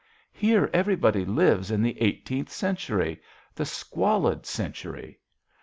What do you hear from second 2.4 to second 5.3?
century the squalid century.